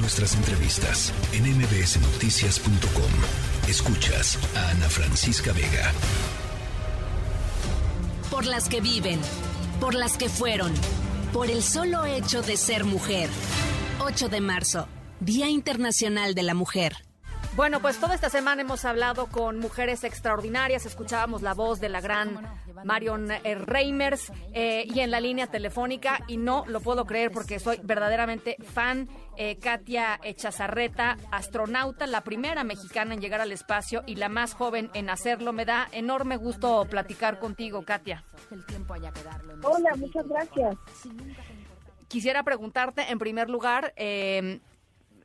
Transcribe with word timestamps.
Nuestras 0.00 0.36
entrevistas 0.36 1.12
en 1.32 1.42
mbsnoticias.com. 1.58 3.68
Escuchas 3.68 4.38
a 4.56 4.70
Ana 4.70 4.88
Francisca 4.88 5.52
Vega. 5.52 5.92
Por 8.30 8.46
las 8.46 8.68
que 8.68 8.80
viven, 8.80 9.20
por 9.80 9.94
las 9.94 10.16
que 10.16 10.28
fueron, 10.28 10.72
por 11.32 11.50
el 11.50 11.64
solo 11.64 12.04
hecho 12.04 12.42
de 12.42 12.56
ser 12.56 12.84
mujer. 12.84 13.28
8 13.98 14.28
de 14.28 14.40
marzo, 14.40 14.86
Día 15.18 15.48
Internacional 15.48 16.34
de 16.34 16.44
la 16.44 16.54
Mujer. 16.54 17.08
Bueno, 17.58 17.80
pues 17.80 17.98
toda 17.98 18.14
esta 18.14 18.30
semana 18.30 18.62
hemos 18.62 18.84
hablado 18.84 19.26
con 19.26 19.58
mujeres 19.58 20.04
extraordinarias, 20.04 20.86
escuchábamos 20.86 21.42
la 21.42 21.54
voz 21.54 21.80
de 21.80 21.88
la 21.88 22.00
gran 22.00 22.40
Marion 22.84 23.28
Reimers 23.66 24.30
eh, 24.52 24.84
y 24.86 25.00
en 25.00 25.10
la 25.10 25.18
línea 25.18 25.48
telefónica, 25.48 26.20
y 26.28 26.36
no 26.36 26.64
lo 26.68 26.80
puedo 26.80 27.04
creer 27.04 27.32
porque 27.32 27.58
soy 27.58 27.80
verdaderamente 27.82 28.56
fan, 28.62 29.08
eh, 29.38 29.56
Katia 29.58 30.18
Echazarreta, 30.22 31.16
astronauta, 31.30 32.06
la 32.06 32.22
primera 32.22 32.64
mexicana 32.64 33.14
en 33.14 33.20
llegar 33.20 33.40
al 33.40 33.52
espacio 33.52 34.02
y 34.04 34.16
la 34.16 34.28
más 34.28 34.52
joven 34.52 34.90
en 34.94 35.08
hacerlo. 35.08 35.52
Me 35.52 35.64
da 35.64 35.88
enorme 35.92 36.36
gusto 36.36 36.84
platicar 36.90 37.38
contigo, 37.38 37.84
Katia. 37.84 38.24
Hola, 39.62 39.94
muchas 39.96 40.28
gracias. 40.28 40.76
Quisiera 42.08 42.42
preguntarte, 42.42 43.10
en 43.10 43.18
primer 43.18 43.48
lugar, 43.48 43.94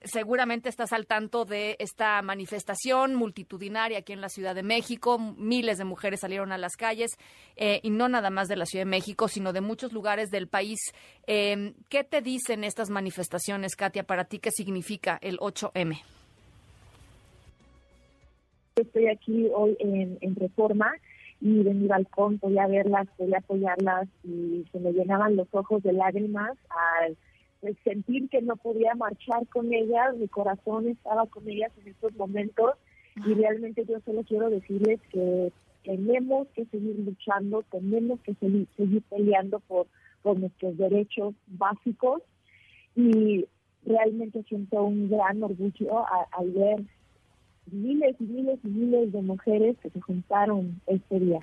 seguramente 0.03 0.70
estás 0.70 0.93
al 0.93 1.05
tanto 1.05 1.45
de 1.45 1.75
esta 1.80 2.21
manifestación 2.21 3.16
multitudinaria 3.16 3.99
aquí 3.99 4.13
en 4.13 4.21
la 4.21 4.30
Ciudad 4.30 4.55
de 4.55 4.63
México. 4.63 5.17
Miles 5.38 5.77
de 5.77 5.85
mujeres 5.85 6.21
salieron 6.21 6.52
a 6.52 6.57
las 6.57 6.75
calles 6.75 7.11
eh, 7.55 7.80
y 7.84 7.89
no 7.89 8.09
nada 8.09 8.30
más 8.30 8.47
de 8.47 8.55
la 8.55 8.66
Ciudad 8.66 8.85
de 8.85 8.91
México, 8.91 9.27
sino 9.27 9.53
de 9.53 9.61
muchos 9.61 9.94
lugares 9.94 10.30
del 10.30 10.47
país. 10.47 10.80
Em, 11.27 11.73
¿Qué 11.89 12.03
te 12.03 12.21
dicen 12.21 12.63
estas 12.63 12.89
manifestaciones, 12.89 13.75
Katia, 13.75 14.03
para 14.03 14.25
ti? 14.25 14.39
¿Qué 14.39 14.52
significa 14.52 15.17
el 15.21 15.38
8M? 15.39 16.02
Estoy 18.75 19.08
aquí 19.08 19.50
hoy 19.53 19.78
en, 19.80 20.35
Reforma 20.35 20.91
y 21.39 21.63
de 21.63 21.73
mi 21.73 21.88
balcón 21.88 22.39
podía 22.39 22.66
verlas, 22.67 23.08
podía 23.17 23.38
apoyarlas 23.38 24.08
y 24.23 24.66
se 24.72 24.80
me 24.80 24.91
llenaban 24.94 25.35
los 25.35 25.47
ojos 25.52 25.83
de 25.83 25.94
lágrimas 25.94 26.58
al 26.69 27.16
sentir 27.83 28.30
que 28.30 28.42
no 28.42 28.56
podía 28.56 28.95
marchar 28.95 29.47
con 29.47 29.73
ellas, 29.73 30.16
mi 30.17 30.28
corazón 30.28 30.88
estaba 30.88 31.25
con 31.28 31.47
ellas 31.50 31.72
en 31.81 31.89
estos 31.89 32.14
momentos 32.16 32.72
y 33.25 33.33
realmente 33.33 33.86
yo 33.86 34.00
solo 34.02 34.23
quiero 34.23 34.50
decirles 34.50 35.00
que 35.11 35.52
tenemos 35.84 36.47
que 36.50 36.66
seguir 36.66 36.97
luchando, 37.00 37.64
tenemos 37.72 38.19
que 38.22 38.34
seguir, 38.36 38.67
peleando 39.09 39.59
por, 39.59 39.88
por 40.22 40.39
nuestros 40.39 40.78
derechos 40.78 41.34
básicos 41.47 42.22
y 42.95 43.45
realmente 43.86 44.44
siento 44.44 44.84
un 44.84 45.09
gran 45.09 45.44
orgullo 45.44 46.06
al 46.31 46.52
ver 46.52 46.84
miles 47.72 48.16
y 48.19 48.23
miles 48.23 48.59
y 48.64 48.67
miles 48.67 49.11
de 49.11 49.22
mujeres 49.22 49.78
que 49.80 49.89
se 49.89 50.02
juntaron 50.02 50.81
este 50.88 51.19
día. 51.19 51.39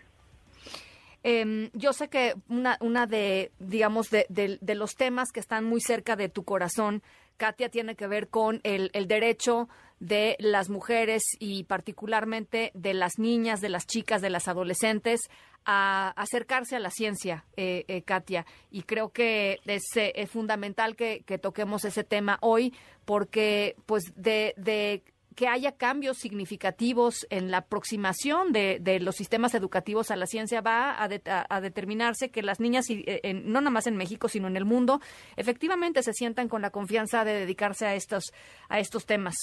Eh, 1.23 1.71
yo 1.75 1.93
sé 1.93 2.09
que 2.09 2.35
una, 2.49 3.07
de, 3.07 3.53
digamos, 3.59 4.11
de, 4.11 4.27
de, 4.29 4.75
los 4.75 4.95
temas 4.95 5.33
que 5.33 5.41
están 5.41 5.65
muy 5.65 5.81
cerca 5.81 6.17
de 6.17 6.29
tu 6.29 6.45
corazón, 6.45 7.03
Katia, 7.41 7.71
tiene 7.71 7.97
que 7.97 8.07
ver 8.07 8.29
con 8.29 8.61
el, 8.65 8.91
derecho 9.09 9.69
de 9.99 10.37
las 10.41 10.69
mujeres 10.69 11.23
y 11.39 11.65
particularmente 11.65 12.71
de 12.75 12.93
las 12.93 13.19
niñas, 13.19 13.63
de 13.63 13.71
las 13.71 13.87
chicas, 13.87 14.21
de 14.21 14.29
las 14.29 14.47
adolescentes 14.47 15.21
a 15.65 16.11
acercarse 16.17 16.77
a 16.77 16.81
la 16.81 16.91
ciencia, 16.91 17.47
eh, 17.57 17.85
eh, 17.89 18.03
Katia. 18.03 18.45
Y 18.71 18.83
creo 18.83 19.11
que 19.11 19.59
es, 19.65 19.85
eh, 19.97 20.27
fundamental 20.27 20.97
que, 20.97 21.23
que, 21.27 21.39
toquemos 21.39 21.85
ese 21.87 22.05
tema 22.05 22.39
hoy 22.43 22.75
porque, 23.07 23.75
pues, 23.87 24.05
de, 24.17 24.53
de 24.59 25.03
que 25.41 25.49
haya 25.49 25.73
cambios 25.73 26.19
significativos 26.19 27.27
en 27.31 27.51
la 27.51 27.59
aproximación 27.61 28.53
de, 28.53 28.99
los 29.01 29.17
sistemas 29.17 29.55
educativos 29.55 30.11
a 30.11 30.17
la 30.17 30.27
ciencia 30.27 30.61
va 30.61 31.03
a, 31.03 31.61
determinarse 31.63 32.29
que 32.29 32.43
las 32.43 32.61
niñas, 32.61 32.85
eh, 32.91 33.33
no 33.33 33.63
nada 33.63 33.71
más 33.71 33.87
en 33.87 33.97
México, 33.97 34.29
sino 34.29 34.49
en 34.49 34.59
el 34.59 34.67
mundo, 34.67 35.01
efectivamente 35.39 36.03
se 36.03 36.13
sientan 36.13 36.49
con 36.49 36.61
la 36.61 36.69
confianza 36.69 37.25
de 37.25 37.33
dedicarse 37.33 37.87
a 37.87 37.95
estos, 37.95 38.35
a 38.69 38.81
estos 38.81 39.07
temas. 39.07 39.35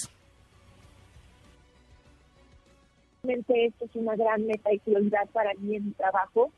Esto 3.23 3.85
es 3.85 3.95
una 3.95 4.15
gran 4.15 4.45
meta 4.45 4.71
y 4.71 4.77
prioridad 4.77 5.27
para 5.33 5.55
mí 5.55 5.77
en 5.77 5.85
mi 5.87 5.91
trabajo 5.93 6.51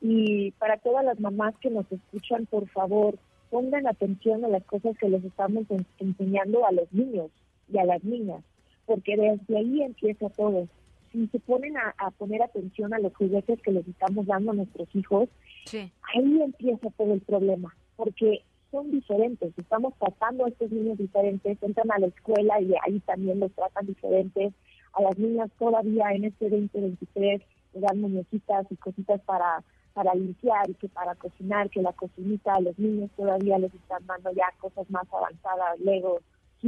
y 0.00 0.52
para 0.52 0.76
todas 0.76 1.04
las 1.04 1.18
mamás 1.18 1.56
que 1.60 1.70
nos 1.70 1.90
escuchan, 1.90 2.46
por 2.46 2.68
favor, 2.68 3.18
pongan 3.50 3.88
atención 3.88 4.44
a 4.44 4.48
las 4.48 4.62
cosas 4.62 4.96
que 4.98 5.08
les 5.08 5.24
estamos 5.24 5.64
enseñando 5.98 6.64
a 6.64 6.70
los 6.70 6.92
niños 6.92 7.32
y 7.72 7.78
a 7.78 7.84
las 7.86 8.04
niñas 8.04 8.44
porque 8.86 9.16
desde 9.16 9.56
ahí 9.56 9.82
empieza 9.82 10.28
todo. 10.30 10.68
Si 11.12 11.26
se 11.28 11.38
ponen 11.40 11.76
a, 11.76 12.10
poner 12.18 12.42
atención 12.42 12.92
a 12.92 12.98
los 12.98 13.14
juguetes 13.14 13.60
que 13.62 13.70
les 13.70 13.86
estamos 13.86 14.26
dando 14.26 14.50
a 14.50 14.54
nuestros 14.54 14.88
hijos, 14.94 15.28
ahí 15.72 16.42
empieza 16.42 16.90
todo 16.96 17.14
el 17.14 17.20
problema, 17.20 17.74
porque 17.96 18.42
son 18.70 18.90
diferentes, 18.90 19.56
estamos 19.56 19.94
tratando 20.00 20.44
a 20.44 20.48
estos 20.48 20.72
niños 20.72 20.98
diferentes, 20.98 21.62
entran 21.62 21.92
a 21.92 22.00
la 22.00 22.08
escuela 22.08 22.60
y 22.60 22.72
ahí 22.84 22.98
también 23.00 23.38
los 23.38 23.52
tratan 23.52 23.86
diferentes, 23.86 24.52
a 24.92 25.02
las 25.02 25.16
niñas 25.16 25.50
todavía 25.58 26.10
en 26.12 26.24
este 26.24 26.50
2023 26.50 27.42
le 27.74 27.80
dan 27.80 28.00
muñequitas 28.00 28.66
y 28.70 28.76
cositas 28.76 29.20
para 29.22 29.62
para 29.94 30.12
limpiar 30.14 30.68
y 30.68 30.74
que 30.74 30.88
para 30.88 31.14
cocinar, 31.14 31.70
que 31.70 31.80
la 31.80 31.92
cocinita 31.92 32.52
a 32.52 32.60
los 32.60 32.76
niños 32.78 33.10
todavía 33.16 33.58
les 33.58 33.72
están 33.72 34.04
dando 34.06 34.32
ya 34.32 34.52
cosas 34.58 34.90
más 34.90 35.06
avanzadas, 35.12 35.78
legos, 35.78 36.20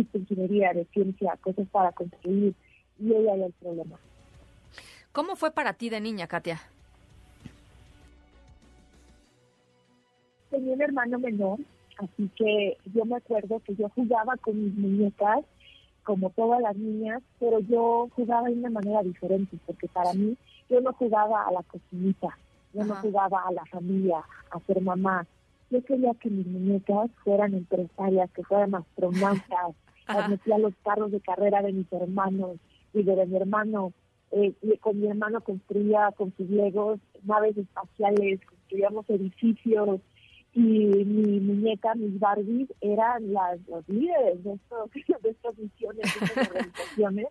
de 0.04 0.18
ingeniería, 0.18 0.72
de 0.72 0.84
ciencia, 0.86 1.36
cosas 1.40 1.66
para 1.68 1.92
construir, 1.92 2.54
y 2.98 3.14
ahí 3.14 3.28
hay 3.28 3.42
el 3.42 3.52
problema. 3.52 3.98
¿Cómo 5.12 5.36
fue 5.36 5.50
para 5.50 5.72
ti 5.72 5.88
de 5.88 6.00
niña, 6.00 6.26
Katia? 6.26 6.60
Tenía 10.50 10.74
un 10.74 10.82
hermano 10.82 11.18
menor, 11.18 11.58
así 11.98 12.30
que 12.36 12.76
yo 12.94 13.04
me 13.04 13.16
acuerdo 13.16 13.60
que 13.60 13.74
yo 13.74 13.88
jugaba 13.90 14.36
con 14.36 14.62
mis 14.62 14.74
muñecas, 14.74 15.44
como 16.04 16.30
todas 16.30 16.60
las 16.60 16.76
niñas, 16.76 17.22
pero 17.40 17.58
yo 17.60 18.08
jugaba 18.14 18.48
de 18.48 18.54
una 18.54 18.70
manera 18.70 19.02
diferente, 19.02 19.58
porque 19.66 19.88
para 19.88 20.12
mí 20.12 20.36
yo 20.70 20.80
no 20.80 20.92
jugaba 20.92 21.46
a 21.46 21.50
la 21.50 21.62
cocinita, 21.62 22.38
yo 22.72 22.84
no 22.84 22.94
jugaba 22.96 23.42
a 23.46 23.52
la 23.52 23.64
familia, 23.66 24.22
a 24.50 24.60
ser 24.60 24.80
mamá. 24.80 25.26
Yo 25.70 25.82
quería 25.84 26.14
que 26.14 26.30
mis 26.30 26.46
muñecas 26.46 27.10
fueran 27.24 27.54
empresarias, 27.54 28.30
que 28.30 28.44
fueran 28.44 28.74
astronautas, 28.74 29.74
metía 30.30 30.58
los 30.58 30.74
carros 30.84 31.10
de 31.10 31.20
carrera 31.20 31.62
de 31.62 31.72
mis 31.72 31.92
hermanos 31.92 32.58
y 32.94 33.02
de, 33.02 33.26
mi 33.26 33.36
hermano. 33.36 33.92
Eh, 34.30 34.54
y 34.62 34.76
con 34.78 35.00
mi 35.00 35.08
hermano 35.08 35.40
construía 35.40 36.12
con 36.16 36.32
sus 36.36 36.48
legos 36.50 37.00
naves 37.24 37.56
espaciales, 37.56 38.40
construíamos 38.46 39.08
edificios. 39.10 40.00
Y 40.54 41.04
mi 41.04 41.40
muñeca, 41.40 41.94
mis 41.94 42.18
Barbies, 42.18 42.68
eran 42.80 43.32
las, 43.32 43.60
los 43.68 43.86
líderes 43.88 44.42
de, 44.42 44.54
estos, 44.54 44.90
de 45.22 45.30
estas 45.30 45.58
misiones, 45.58 46.02
de 46.02 46.24
estas 46.24 46.48
organizaciones. 46.48 47.26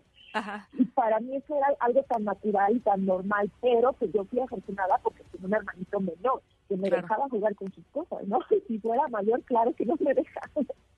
Y 0.74 0.84
para 0.84 1.18
mí 1.20 1.34
eso 1.34 1.56
era 1.56 1.68
algo 1.80 2.02
tan 2.02 2.24
natural 2.24 2.76
y 2.76 2.80
tan 2.80 3.06
normal, 3.06 3.50
pero 3.62 3.94
que 3.94 4.10
yo 4.10 4.24
fui 4.26 4.38
afortunada 4.38 5.00
porque 5.02 5.24
tenía 5.32 5.46
un 5.46 5.54
hermanito 5.54 5.98
menor 5.98 6.42
que 6.68 6.76
me 6.76 6.90
dejaba 6.90 7.28
jugar 7.28 7.54
con 7.54 7.72
sus 7.72 7.86
cosas, 7.88 8.26
¿no? 8.26 8.38
Si 8.68 8.78
fuera 8.78 9.06
mayor, 9.08 9.42
claro 9.44 9.72
que 9.74 9.86
no 9.86 9.94
me 10.00 10.14
dejaba. 10.14 10.50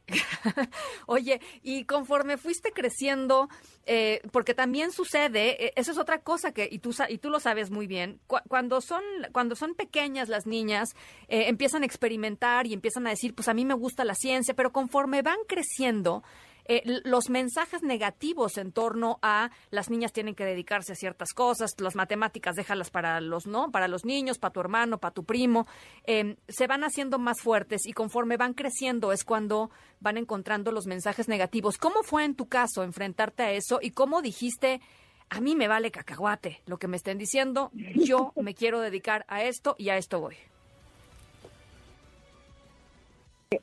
Oye, 1.06 1.41
y 1.62 1.84
conforme 1.84 2.37
fuiste 2.37 2.73
creciendo, 2.73 3.49
eh, 3.87 4.23
porque 4.33 4.55
también 4.55 4.91
sucede, 4.91 5.67
eh, 5.67 5.73
eso 5.77 5.93
es 5.93 5.99
otra 5.99 6.23
cosa 6.23 6.53
que, 6.53 6.69
y 6.71 6.78
tú, 6.78 6.95
y 7.09 7.19
tú 7.19 7.31
lo 7.31 7.41
sabes 7.41 7.71
muy 7.71 7.87
bien, 7.87 8.21
cuando, 8.27 8.81
son, 8.81 9.03
cuando 9.33 9.55
son 9.55 9.75
pequeñas 9.75 10.28
las 10.28 10.47
niñas, 10.47 10.95
eh, 11.28 11.49
empiezan 11.49 11.83
a 11.83 11.87
experimentar 11.87 12.67
y 12.67 12.73
empiezan 12.73 13.07
a 13.07 13.11
decir, 13.11 13.34
pues 13.34 13.49
a 13.49 13.55
mí 13.55 13.65
me 13.65 13.75
gusta 13.75 14.05
la 14.05 14.15
ciencia, 14.15 14.55
pero 14.55 14.73
conforme 14.73 15.23
van 15.23 15.39
creciendo, 15.47 16.23
eh, 16.71 16.83
los 17.05 17.31
mensajes 17.31 17.83
negativos 17.83 18.59
en 18.59 18.72
torno 18.72 19.19
a 19.22 19.51
las 19.71 19.89
niñas 19.89 20.13
tienen 20.13 20.34
que 20.34 20.45
dedicarse 20.45 20.92
a 20.92 20.97
ciertas 20.97 21.33
cosas, 21.33 21.75
las 21.78 21.97
matemáticas 21.97 22.57
déjalas 22.57 22.91
para 22.91 23.22
los 23.22 23.47
no, 23.47 23.71
para 23.71 23.89
los 23.89 24.04
niños, 24.04 24.39
para 24.39 24.53
tu 24.53 24.60
hermano, 24.60 24.98
para 24.98 25.15
tu 25.15 25.25
primo, 25.25 25.66
em, 26.04 26.37
se 26.47 26.66
van 26.66 26.84
haciendo 26.84 27.19
más 27.19 27.41
fuertes 27.41 27.87
y 27.87 27.95
conforme 27.95 28.37
van 28.37 28.53
creciendo 28.53 29.13
es 29.13 29.25
cuando 29.25 29.71
van 30.01 30.19
encontrando 30.19 30.71
los 30.71 30.87
mensajes 30.87 31.27
negativos. 31.27 31.78
¿Cómo 31.78 32.03
fue 32.03 32.27
en 32.27 32.34
tu 32.34 32.48
caso 32.48 32.83
enfrentarte 32.83 33.42
a 33.45 33.53
eso 33.53 33.78
y 33.81 33.92
cómo 33.92 34.21
dijiste 34.21 34.83
a 35.31 35.41
mí 35.41 35.57
me 35.57 35.69
vale 35.69 35.91
cacahuate 35.91 36.60
lo 36.66 36.78
que 36.78 36.89
me 36.89 36.97
estén 36.97 37.16
diciendo, 37.16 37.71
yo 37.72 38.33
me 38.37 38.54
quiero 38.54 38.81
dedicar 38.81 39.25
a 39.28 39.42
esto 39.42 39.75
y 39.78 39.89
a 39.89 39.97
esto 39.97 40.21
voy? 40.21 40.37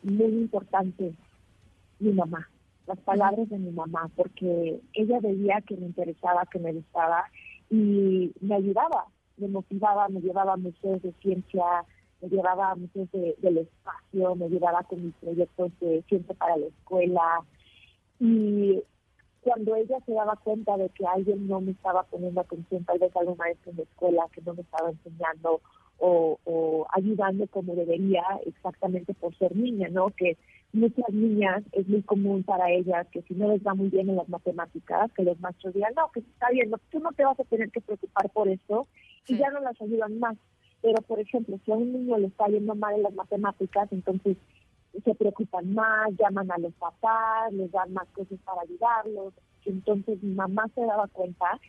Muy 0.01 0.25
importante, 0.25 1.13
mi 1.99 2.11
mamá 2.11 2.49
las 2.87 2.99
palabras 2.99 3.49
de 3.49 3.57
mi 3.57 3.71
mamá, 3.71 4.09
porque 4.15 4.79
ella 4.93 5.19
veía 5.19 5.61
que 5.61 5.75
me 5.75 5.87
interesaba, 5.87 6.45
que 6.51 6.59
me 6.59 6.73
gustaba 6.73 7.25
y 7.69 8.31
me 8.41 8.55
ayudaba, 8.55 9.05
me 9.37 9.47
motivaba, 9.47 10.07
me 10.09 10.21
llevaba 10.21 10.53
a 10.53 10.57
museos 10.57 11.01
de 11.01 11.11
ciencia, 11.21 11.63
me 12.21 12.29
llevaba 12.29 12.71
a 12.71 12.75
museos 12.75 13.09
del 13.11 13.57
espacio, 13.57 14.35
me 14.35 14.49
llevaba 14.49 14.83
con 14.83 15.03
mis 15.03 15.15
proyectos 15.15 15.71
de 15.79 16.03
ciencia 16.07 16.35
para 16.35 16.57
la 16.57 16.67
escuela. 16.67 17.41
Y 18.19 18.81
cuando 19.41 19.75
ella 19.75 19.99
se 20.05 20.13
daba 20.13 20.35
cuenta 20.37 20.77
de 20.77 20.89
que 20.89 21.05
alguien 21.05 21.47
no 21.47 21.61
me 21.61 21.71
estaba 21.71 22.03
poniendo 22.03 22.41
atención, 22.41 22.83
tal 22.85 22.99
vez 22.99 23.15
algún 23.15 23.37
maestro 23.37 23.71
en 23.71 23.77
la 23.77 23.83
escuela 23.83 24.27
que 24.31 24.41
no 24.41 24.53
me 24.53 24.61
estaba 24.61 24.89
enseñando 24.89 25.61
o, 25.97 26.37
o 26.45 26.87
ayudando 26.91 27.47
como 27.47 27.75
debería, 27.75 28.23
exactamente 28.45 29.13
por 29.13 29.35
ser 29.37 29.55
niña, 29.55 29.87
¿no? 29.89 30.09
Que 30.11 30.37
muchas 30.75 31.09
niñas 31.09 31.63
es 31.71 31.87
muy 31.87 32.01
común 32.03 32.43
para 32.43 32.71
ellas 32.71 33.07
que 33.11 33.21
si 33.23 33.33
no 33.33 33.49
les 33.49 33.65
va 33.65 33.73
muy 33.73 33.89
bien 33.89 34.09
en 34.09 34.17
las 34.17 34.29
matemáticas, 34.29 35.11
que 35.13 35.23
los 35.23 35.39
maestros 35.39 35.73
digan, 35.73 35.93
no, 35.95 36.11
que 36.11 36.19
está 36.19 36.49
bien, 36.51 36.71
tú 36.91 36.99
no 36.99 37.11
te 37.13 37.25
vas 37.25 37.39
a 37.39 37.43
tener 37.45 37.71
que 37.71 37.81
preocupar 37.81 38.29
por 38.29 38.47
esto 38.47 38.87
y 39.27 39.37
ya 39.37 39.49
no 39.49 39.59
las 39.61 39.79
ayudan 39.81 40.19
más. 40.19 40.37
Pero, 40.81 41.01
por 41.01 41.19
ejemplo, 41.19 41.59
si 41.65 41.71
a 41.71 41.75
un 41.75 41.91
niño 41.91 42.17
le 42.17 42.27
está 42.27 42.47
yendo 42.47 42.75
mal 42.75 42.93
en 42.95 43.03
las 43.03 43.13
matemáticas, 43.13 43.91
entonces 43.91 44.37
se 45.03 45.15
preocupan 45.15 45.73
más, 45.73 46.11
llaman 46.17 46.51
a 46.51 46.57
los 46.57 46.73
papás, 46.73 47.51
les 47.51 47.71
dan 47.71 47.91
más 47.93 48.07
cosas 48.09 48.39
para 48.45 48.61
ayudarlos. 48.61 49.33
Entonces 49.65 50.21
mi 50.21 50.33
mamá 50.35 50.67
se 50.75 50.81
daba 50.81 51.07
cuenta 51.07 51.59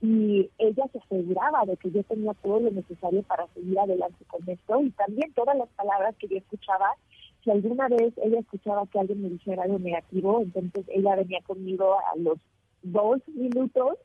y 0.00 0.48
ella 0.58 0.84
se 0.92 0.98
aseguraba 0.98 1.66
de 1.66 1.76
que 1.76 1.90
yo 1.90 2.02
tenía 2.04 2.32
todo 2.34 2.60
lo 2.60 2.70
necesario 2.70 3.22
para 3.24 3.46
seguir 3.48 3.78
adelante 3.78 4.24
con 4.26 4.48
esto 4.48 4.80
y 4.80 4.90
también 4.90 5.32
todas 5.34 5.56
las 5.56 5.68
palabras 5.70 6.14
que 6.16 6.28
yo 6.28 6.38
escuchaba, 6.38 6.94
si 7.44 7.50
alguna 7.50 7.88
vez 7.88 8.12
ella 8.22 8.40
escuchaba 8.40 8.86
que 8.86 8.98
alguien 8.98 9.22
me 9.22 9.30
dijera 9.30 9.64
algo 9.64 9.78
negativo, 9.78 10.42
entonces 10.42 10.84
ella 10.88 11.16
venía 11.16 11.40
conmigo 11.42 11.96
a 11.98 12.16
los 12.18 12.38
dos 12.82 13.20
minutos, 13.28 13.98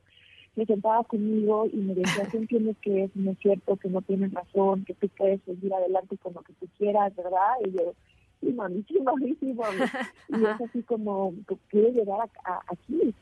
se 0.55 0.65
sentaba 0.65 1.03
conmigo 1.03 1.65
y 1.71 1.77
me 1.77 1.95
decía, 1.95 2.27
tú 2.31 2.37
entiendes 2.37 2.77
que 2.81 3.05
es, 3.05 3.15
no 3.15 3.31
es 3.31 3.39
cierto, 3.39 3.75
que 3.75 3.89
no 3.89 4.01
tienes 4.01 4.33
razón, 4.33 4.85
que 4.85 4.93
tú 4.93 5.09
puedes 5.09 5.41
seguir 5.43 5.73
adelante 5.73 6.17
con 6.17 6.33
lo 6.33 6.41
que 6.41 6.53
tú 6.53 6.67
quieras, 6.77 7.15
¿verdad? 7.15 7.55
Y 7.65 7.71
yo, 7.71 7.93
sí, 8.39 8.53
mami, 8.53 8.83
sí, 8.87 8.99
mami, 9.01 9.35
sí, 9.39 9.53
mami. 9.53 9.79
Y 10.29 10.45
es 10.45 10.69
así 10.69 10.83
como, 10.83 11.33
quiero 11.69 11.89
llegar 11.89 12.29
a, 12.45 12.59
aquí. 12.67 13.13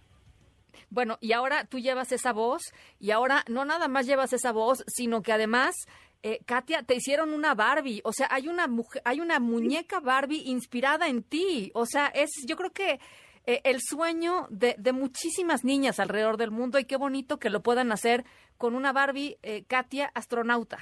Bueno, 0.89 1.17
y 1.21 1.33
ahora 1.33 1.65
tú 1.65 1.79
llevas 1.79 2.11
esa 2.11 2.33
voz 2.33 2.61
y 2.99 3.11
ahora 3.11 3.43
no 3.47 3.65
nada 3.65 3.87
más 3.87 4.05
llevas 4.05 4.33
esa 4.33 4.51
voz, 4.51 4.83
sino 4.87 5.21
que 5.21 5.31
además, 5.31 5.75
eh, 6.23 6.39
Katia, 6.45 6.83
te 6.83 6.95
hicieron 6.95 7.33
una 7.33 7.53
Barbie, 7.53 8.01
o 8.05 8.13
sea, 8.13 8.27
hay 8.31 8.47
una 8.47 8.67
mujer, 8.67 9.01
hay 9.03 9.19
una 9.19 9.39
muñeca 9.39 9.99
Barbie 9.99 10.43
inspirada 10.45 11.09
en 11.09 11.21
ti, 11.21 11.69
o 11.73 11.85
sea, 11.85 12.07
es, 12.07 12.29
yo 12.47 12.55
creo 12.55 12.71
que 12.71 12.99
eh, 13.45 13.59
el 13.65 13.81
sueño 13.81 14.47
de, 14.49 14.75
de, 14.77 14.93
muchísimas 14.93 15.65
niñas 15.65 15.99
alrededor 15.99 16.37
del 16.37 16.49
mundo 16.49 16.79
y 16.79 16.85
qué 16.85 16.95
bonito 16.95 17.39
que 17.39 17.49
lo 17.49 17.61
puedan 17.61 17.91
hacer 17.91 18.23
con 18.57 18.73
una 18.73 18.93
Barbie, 18.93 19.37
eh, 19.43 19.65
Katia, 19.65 20.11
astronauta. 20.13 20.77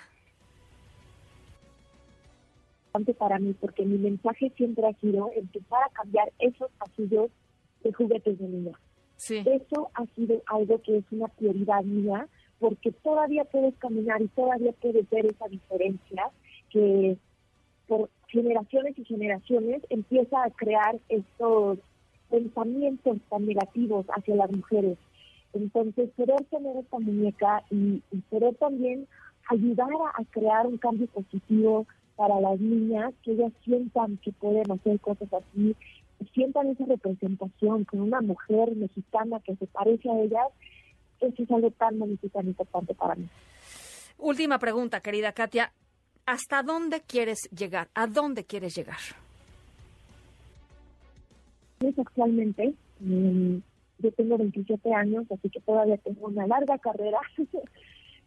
Para 3.18 3.40
mí 3.40 3.56
porque 3.60 3.84
mi 3.84 3.98
mensaje 3.98 4.52
siempre 4.58 4.86
ha 4.86 4.94
sido 5.00 5.32
empezar 5.36 5.80
a 5.84 5.90
cambiar 5.94 6.32
esos 6.38 6.70
pasillos 6.74 7.32
de 7.84 7.94
juguetes 7.94 8.38
de 8.38 8.48
niña. 8.48 8.80
Eso 9.18 9.90
ha 9.96 10.06
sido 10.16 10.42
algo 10.48 10.82
que 10.82 10.98
es 10.98 11.06
una 11.12 11.28
prioridad 11.30 11.82
mía 11.84 12.28
porque 12.62 12.92
todavía 12.92 13.44
puedes 13.44 13.76
caminar 13.80 14.22
y 14.22 14.28
todavía 14.28 14.72
puedes 14.80 15.10
ver 15.10 15.26
esa 15.26 15.48
diferencia 15.48 16.30
que 16.70 17.18
por 17.88 18.08
generaciones 18.28 18.98
y 19.00 19.04
generaciones 19.04 19.82
empieza 19.90 20.44
a 20.44 20.52
crear 20.52 21.00
estos 21.10 21.80
pensamientos 22.30 23.18
tan 23.30 23.48
negativos 23.48 24.06
hacia 24.16 24.36
las 24.36 24.52
mujeres. 24.52 24.98
Entonces, 25.54 26.12
querer 26.16 26.40
tener 26.52 26.78
esta 26.78 27.00
muñeca 27.00 27.64
y, 27.72 28.04
querer 28.30 28.56
también 28.56 29.08
ayudar 29.50 29.90
a 30.14 30.24
crear 30.26 30.68
un 30.68 30.78
cambio 30.78 31.08
positivo 31.08 31.88
para 32.16 32.40
las 32.40 32.60
niñas, 32.60 33.12
que 33.24 33.32
ellas 33.32 33.52
sientan 33.66 34.18
que 34.18 34.32
pueden 34.34 34.72
hacer 34.72 35.00
cosas 35.00 35.34
así, 35.34 35.76
sientan 36.36 36.68
esa 36.68 36.86
representación 36.86 37.86
con 37.86 38.02
una 38.02 38.22
mujer 38.22 38.76
mexicana 38.76 39.40
que 39.40 39.56
se 39.56 39.66
parece 39.66 40.10
a 40.12 40.22
ellas, 40.22 40.48
eso 41.22 41.44
es 41.44 41.52
algo 41.52 41.72
tan 41.72 41.98
bonito 42.00 42.26
y 42.26 42.30
tan 42.30 42.48
importante 42.48 42.94
para 42.94 43.16
mí. 43.16 43.28
Última 44.18 44.60
pregunta, 44.60 45.02
querida 45.02 45.32
Katia. 45.32 45.72
¿Hasta 46.26 46.62
dónde 46.64 47.02
quieres 47.02 47.50
llegar? 47.56 47.90
¿A 47.94 48.08
dónde 48.08 48.46
quieres 48.46 48.76
llegar? 48.76 49.00
Pues 51.80 51.98
actualmente, 51.98 52.74
mm, 53.00 53.58
yo 54.00 54.12
tengo 54.12 54.38
27 54.38 54.94
años, 54.94 55.26
así 55.32 55.50
que 55.50 55.60
todavía 55.62 55.98
tengo 55.98 56.28
una 56.28 56.46
larga 56.46 56.78
carrera 56.78 57.20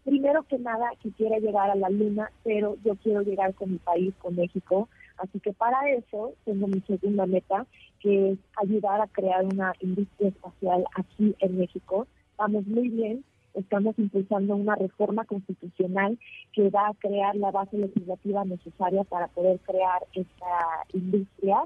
primero 0.05 0.43
que 0.45 0.59
nada 0.59 0.91
quisiera 1.01 1.39
llegar 1.39 1.71
a 1.71 1.75
la 1.75 1.89
luna, 1.89 2.31
pero 2.45 2.77
yo 2.85 2.95
quiero 2.97 3.23
llegar 3.23 3.55
con 3.55 3.73
mi 3.73 3.79
país, 3.79 4.15
con 4.19 4.37
México. 4.37 4.89
Así 5.17 5.41
que 5.41 5.53
para 5.53 5.89
eso 5.91 6.35
tengo 6.45 6.67
mi 6.67 6.81
segunda 6.81 7.27
meta, 7.27 7.67
que 8.01 8.33
es 8.33 8.39
ayudar 8.57 9.01
a 9.01 9.07
crear 9.07 9.45
una 9.45 9.73
industria 9.81 10.29
espacial 10.29 10.85
aquí 10.95 11.35
en 11.39 11.59
México. 11.59 12.07
Vamos 12.37 12.67
muy 12.67 12.89
bien, 12.89 13.25
estamos 13.55 13.99
impulsando 13.99 14.57
una 14.57 14.75
reforma 14.75 15.25
constitucional 15.25 16.19
que 16.53 16.69
va 16.71 16.89
a 16.89 16.95
crear 16.95 17.37
la 17.37 17.51
base 17.51 17.79
legislativa 17.79 18.45
necesaria 18.45 19.05
para 19.05 19.29
poder 19.29 19.61
crear 19.61 20.05
esta 20.15 20.85
industria. 20.93 21.59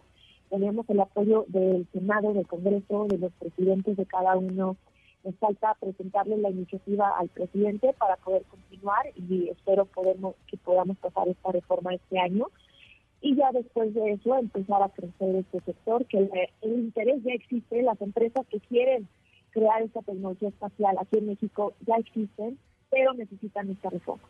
Tenemos 0.50 0.88
el 0.90 1.00
apoyo 1.00 1.46
del 1.48 1.86
Senado, 1.92 2.34
del 2.34 2.46
Congreso, 2.46 3.06
de 3.08 3.18
los 3.18 3.32
presidentes 3.32 3.96
de 3.96 4.06
cada 4.06 4.36
uno 4.36 4.76
nos 5.24 5.34
falta 5.36 5.74
presentarle 5.80 6.36
la 6.38 6.50
iniciativa 6.50 7.10
al 7.18 7.28
presidente 7.28 7.92
para 7.98 8.16
poder 8.16 8.44
continuar 8.44 9.06
y 9.16 9.48
espero 9.48 9.84
podemos, 9.86 10.36
que 10.46 10.56
podamos 10.58 10.96
pasar 10.98 11.28
esta 11.28 11.52
reforma 11.52 11.94
este 11.94 12.18
año. 12.18 12.46
Y 13.20 13.34
ya 13.34 13.50
después 13.52 13.92
de 13.94 14.12
eso 14.12 14.36
empezar 14.36 14.80
a 14.80 14.90
crecer 14.90 15.34
este 15.34 15.60
sector, 15.62 16.06
que 16.06 16.18
el, 16.18 16.30
el 16.62 16.72
interés 16.78 17.22
ya 17.24 17.32
existe, 17.32 17.82
las 17.82 18.00
empresas 18.00 18.46
que 18.46 18.60
quieren 18.60 19.08
crear 19.58 19.82
esta 19.82 20.02
tecnología 20.02 20.48
espacial 20.48 20.96
aquí 21.00 21.18
en 21.18 21.26
México 21.26 21.74
ya 21.86 21.96
existen, 21.96 22.58
pero 22.90 23.12
necesitan 23.14 23.70
esta 23.70 23.90
reforma. 23.90 24.24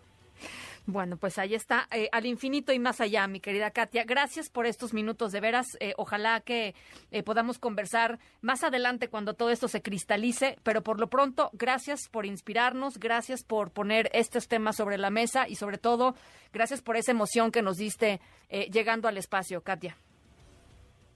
Bueno, 0.87 1.19
pues 1.19 1.39
ahí 1.39 1.55
está, 1.55 1.87
eh, 1.95 2.09
al 2.13 2.25
infinito 2.25 2.73
y 2.73 2.79
más 2.79 3.03
allá, 3.03 3.27
mi 3.27 3.41
querida 3.41 3.71
Katia. 3.71 4.05
Gracias 4.05 4.49
por 4.49 4.65
estos 4.65 4.95
minutos, 4.95 5.33
de 5.33 5.41
veras. 5.41 5.67
Eh, 5.81 5.93
ojalá 5.99 6.41
que 6.41 6.75
eh, 7.11 7.23
podamos 7.23 7.59
conversar 7.59 8.19
más 8.41 8.65
adelante 8.65 9.09
cuando 9.09 9.35
todo 9.35 9.51
esto 9.51 9.69
se 9.69 9.83
cristalice, 9.83 10.57
pero 10.63 10.83
por 10.83 10.99
lo 10.99 11.09
pronto, 11.09 11.51
gracias 11.53 12.09
por 12.09 12.25
inspirarnos, 12.25 12.99
gracias 12.99 13.45
por 13.45 13.71
poner 13.71 14.09
estos 14.15 14.49
temas 14.49 14.77
sobre 14.77 14.97
la 14.97 15.11
mesa 15.11 15.47
y 15.47 15.57
sobre 15.57 15.77
todo, 15.77 16.15
gracias 16.55 16.81
por 16.81 16.97
esa 16.97 17.13
emoción 17.13 17.53
que 17.53 17.61
nos 17.61 17.77
diste 17.77 18.21
llegando 18.49 19.09
al 19.09 19.19
espacio, 19.19 19.61
Katia. 19.61 19.95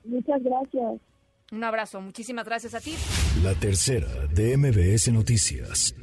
Muchas 0.05 0.43
gracias. 0.43 1.01
Un 1.53 1.65
abrazo, 1.65 2.01
muchísimas 2.01 2.47
gracias 2.47 2.75
a 2.75 2.81
ti. 2.81 2.95
La 3.43 3.55
tercera 3.55 4.09
de 4.33 4.57
MBS 4.57 5.13
Noticias. 5.13 5.95